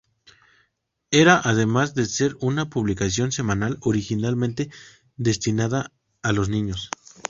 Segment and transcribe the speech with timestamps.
[1.11, 4.71] Era además de ser una publicación semanal originalmente
[5.15, 5.91] destinada
[6.23, 6.89] a los niños.